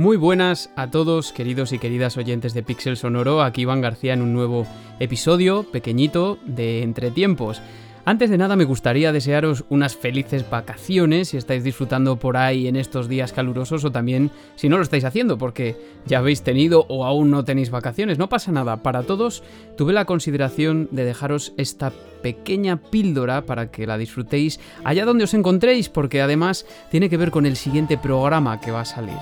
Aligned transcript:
Muy 0.00 0.16
buenas 0.16 0.70
a 0.76 0.90
todos, 0.90 1.30
queridos 1.30 1.74
y 1.74 1.78
queridas 1.78 2.16
oyentes 2.16 2.54
de 2.54 2.62
Pixel 2.62 2.96
Sonoro. 2.96 3.42
Aquí 3.42 3.60
Iván 3.60 3.82
García 3.82 4.14
en 4.14 4.22
un 4.22 4.32
nuevo 4.32 4.66
episodio 4.98 5.64
pequeñito 5.64 6.38
de 6.46 6.82
Entretiempos. 6.82 7.60
Antes 8.06 8.30
de 8.30 8.38
nada 8.38 8.56
me 8.56 8.64
gustaría 8.64 9.12
desearos 9.12 9.66
unas 9.68 9.94
felices 9.94 10.48
vacaciones 10.48 11.28
si 11.28 11.36
estáis 11.36 11.64
disfrutando 11.64 12.16
por 12.16 12.38
ahí 12.38 12.66
en 12.66 12.76
estos 12.76 13.08
días 13.08 13.34
calurosos 13.34 13.84
o 13.84 13.92
también 13.92 14.30
si 14.56 14.70
no 14.70 14.78
lo 14.78 14.84
estáis 14.84 15.04
haciendo 15.04 15.36
porque 15.36 15.76
ya 16.06 16.20
habéis 16.20 16.40
tenido 16.40 16.86
o 16.88 17.04
aún 17.04 17.30
no 17.30 17.44
tenéis 17.44 17.70
vacaciones. 17.70 18.16
No 18.16 18.30
pasa 18.30 18.52
nada, 18.52 18.78
para 18.78 19.02
todos 19.02 19.42
tuve 19.76 19.92
la 19.92 20.06
consideración 20.06 20.88
de 20.92 21.04
dejaros 21.04 21.52
esta 21.58 21.92
pequeña 22.22 22.78
píldora 22.78 23.42
para 23.42 23.70
que 23.70 23.86
la 23.86 23.98
disfrutéis 23.98 24.60
allá 24.82 25.04
donde 25.04 25.24
os 25.24 25.34
encontréis 25.34 25.90
porque 25.90 26.22
además 26.22 26.64
tiene 26.90 27.10
que 27.10 27.18
ver 27.18 27.30
con 27.30 27.44
el 27.44 27.56
siguiente 27.56 27.98
programa 27.98 28.62
que 28.62 28.70
va 28.70 28.80
a 28.80 28.86
salir. 28.86 29.18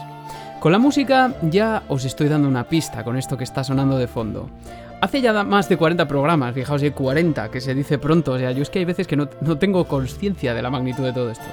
Con 0.61 0.73
la 0.73 0.81
música 0.81 1.35
ya 1.43 1.85
os 1.87 2.05
estoy 2.05 2.29
dando 2.29 2.49
una 2.49 2.65
pista 2.65 3.05
con 3.05 3.17
esto 3.17 3.37
que 3.37 3.45
está 3.45 3.63
sonando 3.63 3.97
de 3.97 4.09
fondo. 4.09 4.51
Hace 5.01 5.21
ya 5.21 5.45
más 5.45 5.69
de 5.69 5.77
40 5.77 6.09
programas, 6.09 6.53
fijaos, 6.53 6.83
hay 6.83 6.91
40, 6.91 7.49
que 7.53 7.61
se 7.61 7.77
dice 7.77 7.99
pronto, 7.99 8.33
o 8.33 8.39
sea, 8.39 8.51
yo 8.51 8.63
es 8.63 8.71
que 8.71 8.81
hay 8.81 8.85
veces 8.85 9.07
que 9.07 9.15
no, 9.15 9.29
tengo 9.29 9.85
conciencia 9.85 10.55
de 10.55 10.63
la 10.63 10.71
magnitud 10.71 11.05
de 11.05 11.13
todo 11.13 11.31
esto. 11.31 11.45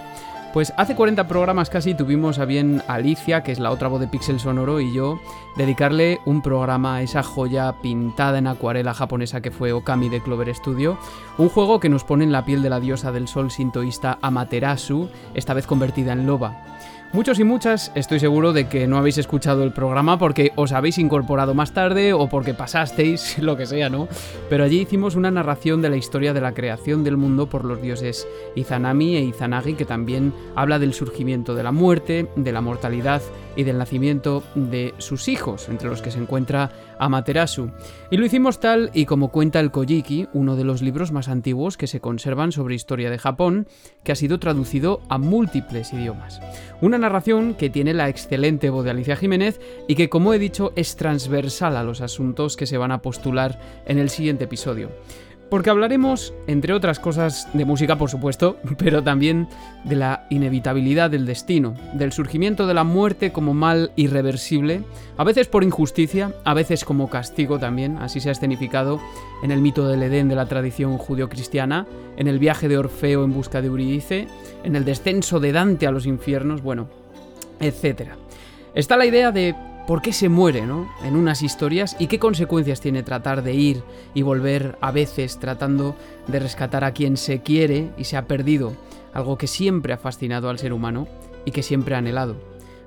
Pues 0.54 0.74
hace 0.78 0.96
40 0.96 1.28
programas 1.28 1.70
casi 1.70 1.94
tuvimos 1.94 2.40
a 2.40 2.46
bien 2.46 2.82
Alicia, 2.88 3.44
que 3.44 3.52
es 3.52 3.60
la 3.60 3.70
otra 3.70 3.90
voz 3.90 4.00
de 4.00 4.08
Pixel 4.08 4.40
Sonoro, 4.40 4.80
y 4.80 4.92
yo 4.92 5.20
dedicarle 5.56 6.20
un 6.26 6.42
programa 6.42 6.96
a 6.96 7.02
esa 7.04 7.22
joya 7.22 7.76
pintada 7.84 8.40
en 8.40 8.48
acuarela 8.48 8.96
japonesa 8.96 9.42
que 9.42 9.52
fue 9.52 9.72
Okami 9.72 10.10
de 10.10 10.24
Clover 10.24 10.56
Studio, 10.56 10.98
un 11.38 11.50
juego 11.50 11.80
que 11.80 11.90
nos 11.90 12.04
pone 12.04 12.24
en 12.24 12.32
la 12.32 12.46
piel 12.46 12.64
de 12.64 12.72
la 12.72 12.80
diosa 12.80 13.12
del 13.12 13.28
sol 13.28 13.52
sintoísta 13.52 14.18
Amaterasu, 14.24 15.10
esta 15.36 15.54
vez 15.54 15.68
convertida 15.68 16.14
en 16.14 16.26
loba. 16.26 16.64
Muchos 17.16 17.40
y 17.40 17.46
muchas 17.46 17.94
estoy 17.96 18.20
seguro 18.20 18.52
de 18.52 18.68
que 18.68 18.88
no 18.88 18.98
habéis 18.98 19.18
escuchado 19.18 19.64
el 19.64 19.72
programa 19.72 20.20
porque 20.20 20.52
os 20.58 20.74
habéis 20.74 20.98
incorporado 20.98 21.54
más 21.54 21.72
tarde 21.72 22.12
o 22.12 22.28
porque 22.28 22.54
pasasteis, 22.54 23.38
lo 23.40 23.56
que 23.56 23.66
sea, 23.66 23.90
¿no? 23.90 24.10
Pero 24.50 24.66
allí 24.66 24.82
hicimos 24.82 25.16
una 25.16 25.32
narración 25.32 25.82
de 25.82 25.90
la 25.90 25.96
historia 25.96 26.34
de 26.34 26.42
la 26.42 26.54
creación 26.54 27.06
del 27.06 27.16
mundo 27.16 27.48
por 27.48 27.64
los 27.64 27.82
dioses 27.82 28.28
Izanami 28.56 29.16
e 29.16 29.22
Izanagi, 29.22 29.76
que 29.76 29.86
también 29.86 30.34
habla 30.58 30.78
del 30.78 30.94
surgimiento 30.94 31.56
de 31.56 31.64
la 31.64 31.72
muerte, 31.72 32.28
de 32.36 32.52
la 32.52 32.60
mortalidad 32.60 33.22
y 33.56 33.64
del 33.64 33.78
nacimiento 33.78 34.44
de 34.54 34.94
sus 34.98 35.30
hijos, 35.30 35.70
entre 35.70 35.88
los 35.88 36.02
que 36.02 36.12
se 36.12 36.20
encuentra 36.20 36.74
Amaterasu. 37.00 37.72
Y 38.12 38.18
lo 38.18 38.26
hicimos 38.26 38.60
tal 38.60 38.92
y 38.94 39.06
como 39.06 39.30
cuenta 39.30 39.60
el 39.60 39.72
Kojiki, 39.72 40.28
uno 40.34 40.56
de 40.56 40.64
los 40.64 40.82
libros 40.82 41.12
más 41.12 41.28
antiguos 41.28 41.78
que 41.78 41.88
se 41.88 42.00
conservan 42.00 42.52
sobre 42.52 42.76
historia 42.76 43.10
de 43.10 43.18
Japón, 43.18 43.68
que 44.04 44.12
ha 44.12 44.16
sido 44.16 44.40
traducido 44.40 45.02
a 45.10 45.18
múltiples 45.18 45.94
idiomas. 45.94 46.40
Una 46.82 46.98
narración 46.98 47.56
que 47.56 47.70
tiene 47.70 47.94
la 47.94 48.10
excelente 48.10 48.70
voz 48.70 48.86
de 48.86 48.92
Alicia 48.92 49.16
Jiménez 49.16 49.60
y 49.88 49.96
que, 49.96 50.10
como 50.10 50.34
he 50.34 50.40
dicho, 50.40 50.74
es 50.76 50.96
transversal 50.96 51.78
a 51.78 51.84
los 51.84 52.02
asuntos 52.02 52.58
que 52.58 52.66
se 52.66 52.78
van 52.78 52.92
a 52.92 53.02
postular 53.02 53.60
en 53.86 54.00
el 54.00 54.10
siguiente 54.10 54.46
episodio. 54.46 54.90
Porque 55.50 55.70
hablaremos, 55.70 56.34
entre 56.48 56.74
otras 56.74 57.00
cosas, 57.00 57.48
de 57.54 57.66
música, 57.66 57.98
por 57.98 58.10
supuesto, 58.10 58.58
pero 58.78 59.04
también 59.04 59.48
de 59.84 59.96
la 59.96 60.26
inevitabilidad 60.30 61.10
del 61.12 61.26
destino, 61.26 61.76
del 61.94 62.12
surgimiento 62.12 62.66
de 62.68 62.74
la 62.74 62.84
muerte 62.84 63.32
como 63.32 63.54
mal 63.54 63.92
irreversible, 63.96 64.82
a 65.18 65.24
veces 65.24 65.48
por 65.48 65.64
injusticia, 65.64 66.34
a 66.44 66.54
veces 66.54 66.84
como 66.84 67.10
castigo 67.10 67.60
también, 67.60 67.98
así 68.00 68.20
se 68.20 68.30
ha 68.30 68.32
escenificado 68.32 69.00
en 69.44 69.52
el 69.52 69.62
mito 69.62 69.88
del 69.88 70.04
Edén 70.04 70.30
de 70.30 70.36
la 70.36 70.48
tradición 70.48 70.98
judio-cristiana, 70.98 71.86
en 72.18 72.28
el 72.28 72.40
viaje 72.40 72.68
de 72.68 72.78
Orfeo 72.78 73.24
en 73.24 73.34
busca 73.34 73.62
de 73.62 73.68
Eurídice, 73.68 74.28
en 74.64 74.76
el 74.76 74.84
descenso 74.84 75.40
de 75.40 75.52
Dante 75.52 75.86
a 75.86 75.92
los 75.92 76.06
infiernos, 76.06 76.62
bueno, 76.62 76.88
etc. 77.60 78.10
Está 78.74 78.98
la 78.98 79.06
idea 79.06 79.32
de 79.32 79.56
por 79.88 80.02
qué 80.02 80.14
se 80.14 80.30
muere 80.30 80.66
¿no? 80.66 80.90
en 81.04 81.16
unas 81.16 81.42
historias 81.42 81.96
y 82.00 82.08
qué 82.08 82.20
consecuencias 82.20 82.82
tiene 82.82 83.04
tratar 83.04 83.44
de 83.44 83.54
ir 83.54 83.84
y 84.14 84.22
volver 84.22 84.78
a 84.82 84.92
veces 84.92 85.40
tratando 85.40 85.96
de 86.28 86.40
rescatar 86.40 86.84
a 86.84 86.92
quien 86.92 87.18
se 87.18 87.42
quiere 87.42 87.92
y 87.98 88.06
se 88.06 88.18
ha 88.18 88.28
perdido, 88.28 88.74
algo 89.14 89.38
que 89.38 89.48
siempre 89.48 89.94
ha 89.94 89.98
fascinado 89.98 90.50
al 90.50 90.60
ser 90.60 90.74
humano 90.74 91.08
y 91.46 91.52
que 91.52 91.64
siempre 91.64 91.96
ha 91.96 92.00
anhelado. 92.00 92.36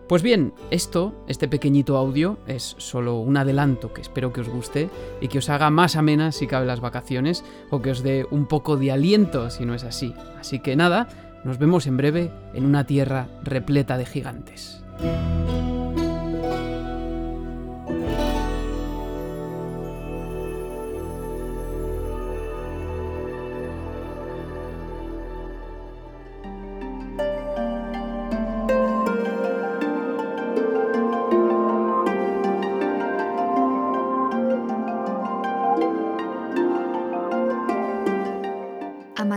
Pues 0.09 0.23
bien, 0.23 0.55
esto, 0.71 1.13
este 1.29 1.49
pequeñito 1.49 1.99
audio, 1.99 2.39
es 2.47 2.75
solo 2.79 3.19
un 3.19 3.37
adelanto 3.37 3.93
que 3.93 4.01
espero 4.01 4.33
que 4.33 4.41
os 4.41 4.49
guste 4.49 4.89
y 5.21 5.29
que 5.29 5.39
os 5.39 5.51
haga 5.51 5.69
más 5.69 5.97
amenas 5.97 6.37
si 6.37 6.47
cabe 6.47 6.65
las 6.65 6.81
vacaciones 6.81 7.45
o 7.69 7.83
que 7.83 7.91
os 7.91 8.03
dé 8.03 8.27
un 8.31 8.47
poco 8.47 8.79
de 8.79 8.91
aliento 8.91 9.51
si 9.51 9.67
no 9.67 9.75
es 9.75 9.85
así. 9.85 10.15
Así 10.41 10.61
que 10.61 10.77
nada, 10.77 11.09
nos 11.45 11.59
vemos 11.59 11.87
en 11.87 11.99
breve 11.99 12.33
en 12.55 12.65
una 12.65 12.85
tierra 12.85 13.29
repleta 13.45 13.99
de 13.99 14.07
gigantes. 14.07 14.83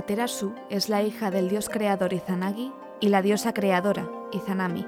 Amaterasu 0.01 0.55
es 0.71 0.89
la 0.89 1.03
hija 1.03 1.29
del 1.29 1.47
dios 1.47 1.69
creador 1.69 2.11
Izanagi 2.11 2.73
y 2.99 3.09
la 3.09 3.21
diosa 3.21 3.53
creadora, 3.53 4.09
Izanami, 4.31 4.83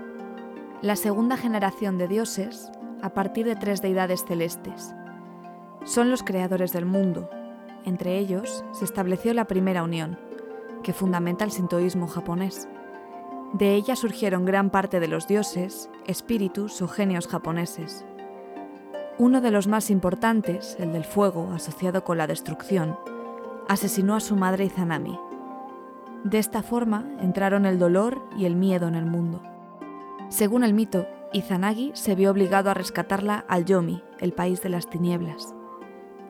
la 0.81 0.95
segunda 0.95 1.37
generación 1.37 1.99
de 1.99 2.07
dioses 2.07 2.71
a 3.03 3.13
partir 3.13 3.45
de 3.45 3.55
tres 3.55 3.79
deidades 3.79 4.25
celestes. 4.25 4.95
Son 5.83 6.09
los 6.09 6.23
creadores 6.23 6.73
del 6.73 6.87
mundo. 6.87 7.29
Entre 7.85 8.17
ellos 8.17 8.65
se 8.71 8.85
estableció 8.85 9.35
la 9.35 9.45
primera 9.45 9.83
unión, 9.83 10.17
que 10.81 10.93
fundamenta 10.93 11.45
el 11.45 11.51
sintoísmo 11.51 12.07
japonés. 12.07 12.67
De 13.53 13.75
ella 13.75 13.95
surgieron 13.95 14.45
gran 14.45 14.71
parte 14.71 14.99
de 14.99 15.09
los 15.09 15.27
dioses, 15.27 15.91
espíritus 16.07 16.81
o 16.81 16.87
genios 16.87 17.27
japoneses. 17.27 18.03
Uno 19.19 19.41
de 19.41 19.51
los 19.51 19.67
más 19.67 19.91
importantes, 19.91 20.75
el 20.79 20.91
del 20.91 21.05
fuego 21.05 21.51
asociado 21.53 22.03
con 22.03 22.17
la 22.17 22.25
destrucción, 22.25 22.97
asesinó 23.67 24.15
a 24.15 24.19
su 24.19 24.35
madre 24.35 24.65
Izanami. 24.65 25.19
De 26.23 26.39
esta 26.39 26.63
forma 26.63 27.05
entraron 27.19 27.65
el 27.65 27.79
dolor 27.79 28.21
y 28.37 28.45
el 28.45 28.55
miedo 28.55 28.87
en 28.87 28.95
el 28.95 29.05
mundo. 29.05 29.41
Según 30.29 30.63
el 30.63 30.73
mito, 30.73 31.05
Izanagi 31.33 31.91
se 31.95 32.15
vio 32.15 32.31
obligado 32.31 32.69
a 32.69 32.73
rescatarla 32.73 33.43
al 33.47 33.65
Yomi, 33.65 34.01
el 34.19 34.33
país 34.33 34.61
de 34.61 34.69
las 34.69 34.89
tinieblas. 34.89 35.53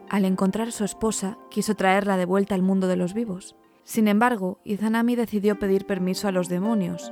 Al 0.10 0.26
encontrar 0.26 0.70
a 0.70 0.72
su 0.72 0.84
esposa, 0.84 1.38
quiso 1.50 1.76
traerla 1.76 2.18
de 2.18 2.26
vuelta 2.26 2.56
al 2.56 2.62
mundo 2.62 2.88
de 2.88 2.96
los 2.96 3.14
vivos. 3.14 3.56
Sin 3.84 4.08
embargo, 4.08 4.60
Izanami 4.64 5.16
decidió 5.16 5.60
pedir 5.60 5.86
permiso 5.86 6.28
a 6.28 6.32
los 6.32 6.50
demonios, 6.50 7.12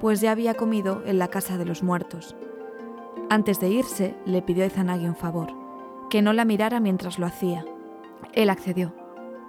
pues 0.00 0.20
ya 0.20 0.30
había 0.30 0.54
comido 0.54 1.02
en 1.04 1.18
la 1.18 1.28
casa 1.28 1.58
de 1.58 1.64
los 1.64 1.82
muertos. 1.82 2.36
Antes 3.28 3.60
de 3.60 3.68
irse, 3.68 4.14
le 4.24 4.42
pidió 4.42 4.64
a 4.64 4.68
Izanagi 4.68 5.06
un 5.06 5.16
favor, 5.16 5.52
que 6.10 6.22
no 6.22 6.32
la 6.32 6.44
mirara 6.44 6.80
mientras 6.80 7.18
lo 7.18 7.26
hacía. 7.26 7.64
Él 8.32 8.50
accedió 8.50 9.01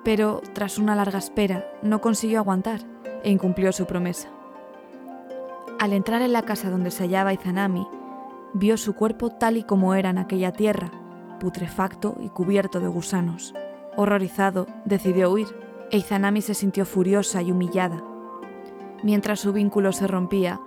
pero 0.03 0.41
tras 0.53 0.77
una 0.77 0.95
larga 0.95 1.19
espera 1.19 1.65
no 1.81 2.01
consiguió 2.01 2.39
aguantar 2.39 2.81
e 3.23 3.31
incumplió 3.31 3.71
su 3.71 3.85
promesa. 3.85 4.29
Al 5.79 5.93
entrar 5.93 6.21
en 6.21 6.33
la 6.33 6.43
casa 6.43 6.69
donde 6.69 6.91
se 6.91 7.03
hallaba 7.03 7.33
Izanami, 7.33 7.87
vio 8.53 8.77
su 8.77 8.93
cuerpo 8.95 9.29
tal 9.29 9.57
y 9.57 9.63
como 9.63 9.95
era 9.95 10.09
en 10.09 10.17
aquella 10.17 10.51
tierra, 10.51 10.91
putrefacto 11.39 12.15
y 12.19 12.29
cubierto 12.29 12.79
de 12.79 12.87
gusanos. 12.87 13.53
Horrorizado, 13.95 14.67
decidió 14.85 15.31
huir, 15.31 15.47
e 15.91 15.97
Izanami 15.97 16.41
se 16.41 16.53
sintió 16.53 16.85
furiosa 16.85 17.41
y 17.41 17.51
humillada. 17.51 18.03
Mientras 19.03 19.41
su 19.41 19.53
vínculo 19.53 19.91
se 19.91 20.07
rompía, 20.07 20.59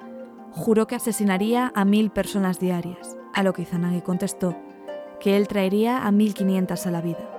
juró 0.52 0.86
que 0.86 0.94
asesinaría 0.94 1.72
a 1.74 1.84
mil 1.84 2.10
personas 2.10 2.60
diarias, 2.60 3.16
a 3.34 3.42
lo 3.42 3.52
que 3.52 3.62
Izanagi 3.62 4.02
contestó 4.02 4.54
que 5.20 5.36
él 5.36 5.48
traería 5.48 6.06
a 6.06 6.12
mil 6.12 6.34
quinientas 6.34 6.86
a 6.86 6.90
la 6.90 7.00
vida. 7.00 7.35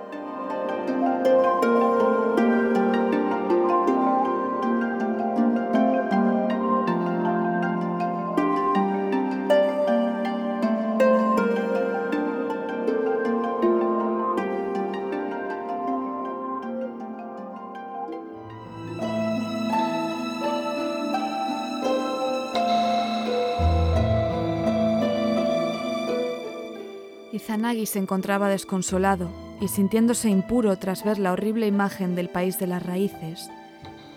Izanagi 27.48 27.86
se 27.86 27.98
encontraba 27.98 28.50
desconsolado 28.50 29.30
y 29.58 29.68
sintiéndose 29.68 30.28
impuro 30.28 30.76
tras 30.76 31.02
ver 31.02 31.18
la 31.18 31.32
horrible 31.32 31.66
imagen 31.66 32.14
del 32.14 32.28
país 32.28 32.58
de 32.58 32.66
las 32.66 32.82
raíces, 32.82 33.48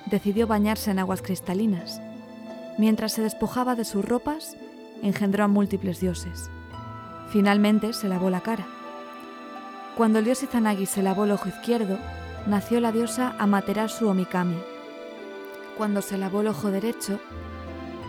decidió 0.07 0.47
bañarse 0.47 0.91
en 0.91 0.99
aguas 0.99 1.21
cristalinas. 1.21 2.01
Mientras 2.77 3.13
se 3.13 3.21
despojaba 3.21 3.75
de 3.75 3.85
sus 3.85 4.03
ropas, 4.03 4.57
engendró 5.01 5.45
a 5.45 5.47
múltiples 5.47 6.01
dioses. 6.01 6.49
Finalmente 7.29 7.93
se 7.93 8.09
lavó 8.09 8.29
la 8.29 8.41
cara. 8.41 8.67
Cuando 9.95 10.19
el 10.19 10.25
dios 10.25 10.43
Izanagi 10.43 10.85
se 10.85 11.01
lavó 11.01 11.23
el 11.23 11.31
ojo 11.31 11.47
izquierdo, 11.47 11.99
nació 12.47 12.81
la 12.81 12.91
diosa 12.91 13.37
Amaterasu 13.39 14.09
o 14.09 14.13
Mikami. 14.13 14.59
Cuando 15.77 16.01
se 16.01 16.17
lavó 16.17 16.41
el 16.41 16.47
ojo 16.47 16.69
derecho, 16.69 17.17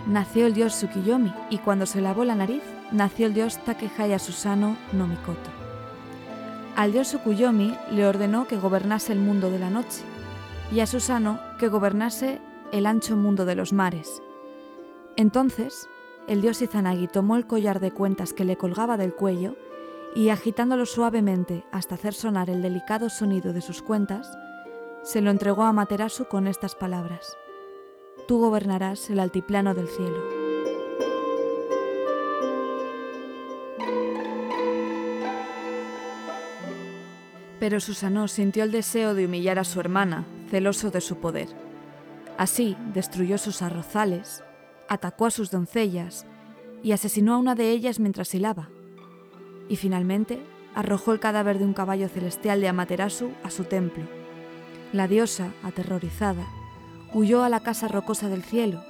nació 0.05 0.47
el 0.47 0.53
dios 0.53 0.73
Tsukiyomi 0.73 1.33
y 1.49 1.59
cuando 1.59 1.85
se 1.85 2.01
lavó 2.01 2.25
la 2.25 2.35
nariz, 2.35 2.63
nació 2.93 3.25
el 3.25 3.33
dios 3.33 3.57
Takehaya 3.65 4.19
Susano 4.19 4.77
no 4.93 5.07
Mikoto. 5.07 5.49
Al 6.75 6.91
dios 6.91 7.09
Tsukuyomi 7.09 7.75
le 7.91 8.05
ordenó 8.05 8.47
que 8.47 8.57
gobernase 8.57 9.11
el 9.13 9.19
mundo 9.19 9.49
de 9.49 9.59
la 9.59 9.69
noche 9.69 10.03
y 10.71 10.79
a 10.79 10.87
Susano 10.87 11.39
que 11.59 11.67
gobernase 11.67 12.39
el 12.71 12.85
ancho 12.85 13.15
mundo 13.17 13.45
de 13.45 13.55
los 13.55 13.73
mares. 13.73 14.21
Entonces, 15.15 15.87
el 16.27 16.41
dios 16.41 16.61
Izanagi 16.61 17.07
tomó 17.07 17.35
el 17.35 17.45
collar 17.45 17.79
de 17.79 17.91
cuentas 17.91 18.33
que 18.33 18.45
le 18.45 18.57
colgaba 18.57 18.97
del 18.97 19.13
cuello 19.13 19.55
y 20.15 20.29
agitándolo 20.29 20.85
suavemente 20.85 21.65
hasta 21.71 21.95
hacer 21.95 22.13
sonar 22.13 22.49
el 22.49 22.61
delicado 22.61 23.09
sonido 23.09 23.53
de 23.53 23.61
sus 23.61 23.81
cuentas, 23.81 24.37
se 25.03 25.21
lo 25.21 25.31
entregó 25.31 25.63
a 25.63 25.73
Materasu 25.73 26.25
con 26.25 26.47
estas 26.47 26.75
palabras. 26.75 27.37
Tú 28.27 28.39
gobernarás 28.39 29.09
el 29.09 29.19
altiplano 29.19 29.73
del 29.73 29.87
cielo. 29.87 30.42
Pero 37.63 37.79
Susanoo 37.79 38.27
sintió 38.27 38.65
el 38.65 38.73
deseo 38.73 39.13
de 39.13 39.25
humillar 39.25 39.57
a 39.57 39.63
su 39.63 39.79
hermana, 39.79 40.25
celoso 40.49 40.91
de 40.91 40.99
su 40.99 41.19
poder. 41.19 41.47
Así 42.37 42.75
destruyó 42.93 43.37
sus 43.37 43.61
arrozales, 43.61 44.43
atacó 44.89 45.27
a 45.27 45.31
sus 45.31 45.49
doncellas 45.49 46.25
y 46.83 46.91
asesinó 46.91 47.35
a 47.35 47.37
una 47.37 47.55
de 47.55 47.71
ellas 47.71 48.01
mientras 48.01 48.35
hilaba. 48.35 48.67
Y 49.69 49.77
finalmente 49.77 50.43
arrojó 50.75 51.13
el 51.13 51.21
cadáver 51.21 51.57
de 51.57 51.63
un 51.63 51.71
caballo 51.71 52.09
celestial 52.09 52.59
de 52.59 52.67
Amaterasu 52.67 53.31
a 53.43 53.49
su 53.49 53.63
templo. 53.63 54.03
La 54.91 55.07
diosa, 55.07 55.53
aterrorizada, 55.63 56.45
huyó 57.13 57.43
a 57.43 57.49
la 57.49 57.61
casa 57.61 57.87
rocosa 57.87 58.27
del 58.27 58.43
cielo 58.43 58.83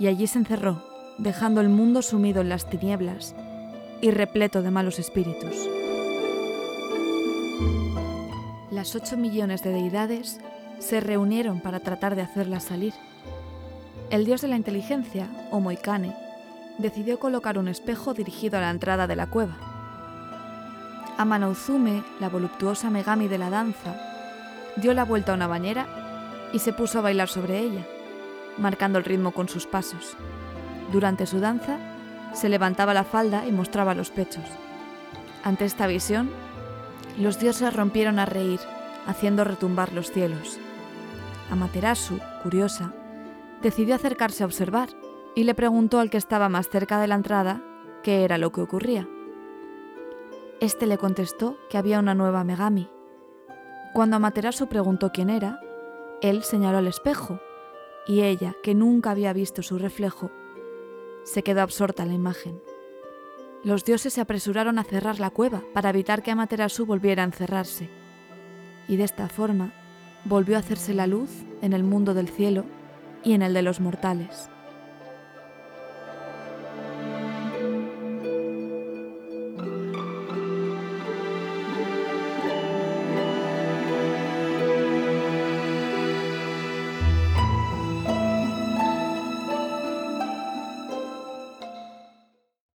y 0.00 0.06
allí 0.06 0.28
se 0.28 0.38
encerró, 0.38 0.82
dejando 1.18 1.60
el 1.60 1.68
mundo 1.68 2.00
sumido 2.00 2.40
en 2.40 2.48
las 2.48 2.70
tinieblas 2.70 3.36
y 4.00 4.12
repleto 4.12 4.62
de 4.62 4.70
malos 4.70 4.98
espíritus. 4.98 5.68
Las 8.74 8.96
ocho 8.96 9.16
millones 9.16 9.62
de 9.62 9.70
deidades 9.70 10.40
se 10.80 10.98
reunieron 10.98 11.60
para 11.60 11.78
tratar 11.78 12.16
de 12.16 12.22
hacerla 12.22 12.58
salir. 12.58 12.92
El 14.10 14.24
dios 14.24 14.40
de 14.40 14.48
la 14.48 14.56
inteligencia, 14.56 15.28
o 15.52 15.60
Moikane, 15.60 16.12
decidió 16.78 17.20
colocar 17.20 17.56
un 17.56 17.68
espejo 17.68 18.14
dirigido 18.14 18.58
a 18.58 18.62
la 18.62 18.70
entrada 18.70 19.06
de 19.06 19.14
la 19.14 19.28
cueva. 19.28 19.54
Amanouzume, 21.18 22.02
la 22.18 22.28
voluptuosa 22.28 22.90
Megami 22.90 23.28
de 23.28 23.38
la 23.38 23.48
danza, 23.48 23.94
dio 24.74 24.92
la 24.92 25.04
vuelta 25.04 25.30
a 25.30 25.36
una 25.36 25.46
bañera 25.46 25.86
y 26.52 26.58
se 26.58 26.72
puso 26.72 26.98
a 26.98 27.02
bailar 27.02 27.28
sobre 27.28 27.60
ella, 27.60 27.86
marcando 28.58 28.98
el 28.98 29.04
ritmo 29.04 29.30
con 29.30 29.48
sus 29.48 29.68
pasos. 29.68 30.16
Durante 30.90 31.26
su 31.26 31.38
danza, 31.38 31.78
se 32.32 32.48
levantaba 32.48 32.92
la 32.92 33.04
falda 33.04 33.46
y 33.46 33.52
mostraba 33.52 33.94
los 33.94 34.10
pechos. 34.10 34.42
Ante 35.44 35.64
esta 35.64 35.86
visión, 35.86 36.28
los 37.18 37.38
dioses 37.38 37.74
rompieron 37.74 38.18
a 38.18 38.26
reír, 38.26 38.60
haciendo 39.06 39.44
retumbar 39.44 39.92
los 39.92 40.10
cielos. 40.10 40.58
Amaterasu, 41.50 42.18
curiosa, 42.42 42.92
decidió 43.62 43.94
acercarse 43.94 44.42
a 44.42 44.46
observar 44.46 44.88
y 45.34 45.44
le 45.44 45.54
preguntó 45.54 46.00
al 46.00 46.10
que 46.10 46.18
estaba 46.18 46.48
más 46.48 46.68
cerca 46.68 47.00
de 47.00 47.06
la 47.06 47.14
entrada 47.14 47.62
qué 48.02 48.24
era 48.24 48.38
lo 48.38 48.52
que 48.52 48.60
ocurría. 48.60 49.08
Este 50.60 50.86
le 50.86 50.98
contestó 50.98 51.58
que 51.68 51.78
había 51.78 51.98
una 51.98 52.14
nueva 52.14 52.44
Megami. 52.44 52.88
Cuando 53.92 54.16
Amaterasu 54.16 54.68
preguntó 54.68 55.10
quién 55.12 55.30
era, 55.30 55.60
él 56.20 56.42
señaló 56.42 56.78
al 56.78 56.86
espejo 56.86 57.40
y 58.06 58.22
ella, 58.22 58.54
que 58.62 58.74
nunca 58.74 59.10
había 59.10 59.32
visto 59.32 59.62
su 59.62 59.78
reflejo, 59.78 60.30
se 61.24 61.42
quedó 61.42 61.62
absorta 61.62 62.02
en 62.02 62.10
la 62.10 62.14
imagen. 62.14 62.60
Los 63.64 63.86
dioses 63.86 64.12
se 64.12 64.20
apresuraron 64.20 64.78
a 64.78 64.84
cerrar 64.84 65.20
la 65.20 65.30
cueva 65.30 65.62
para 65.72 65.88
evitar 65.88 66.22
que 66.22 66.30
Amaterasu 66.30 66.84
volviera 66.84 67.22
a 67.22 67.26
encerrarse, 67.26 67.88
y 68.88 68.96
de 68.96 69.04
esta 69.04 69.28
forma 69.30 69.72
volvió 70.26 70.56
a 70.56 70.60
hacerse 70.60 70.92
la 70.92 71.06
luz 71.06 71.30
en 71.62 71.72
el 71.72 71.82
mundo 71.82 72.12
del 72.12 72.28
cielo 72.28 72.66
y 73.22 73.32
en 73.32 73.40
el 73.40 73.54
de 73.54 73.62
los 73.62 73.80
mortales. 73.80 74.50